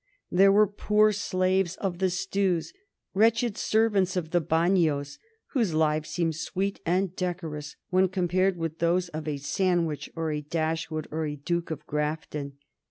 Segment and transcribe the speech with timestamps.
[0.31, 2.73] There were poor slaves of the stews,
[3.13, 5.19] wretched servants of the bagnios,
[5.51, 10.41] whose lives seem sweet and decorous when compared with those of a Sandwich or a
[10.41, 12.53] Dashwood or a Duke of Grafton.